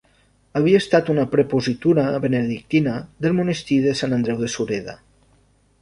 [0.59, 4.99] Havia estat una prepositura benedictina del monestir de Sant Andreu de Sureda.